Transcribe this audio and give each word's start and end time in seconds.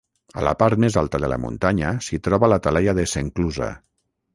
A 0.39 0.45
la 0.45 0.53
part 0.61 0.81
més 0.85 0.97
alta 1.01 1.21
de 1.25 1.29
la 1.35 1.39
muntanya 1.45 1.95
s'hi 2.09 2.21
troba 2.31 2.53
la 2.57 2.61
talaia 2.67 3.01
de 3.03 3.11
s'Enclusa. 3.17 3.75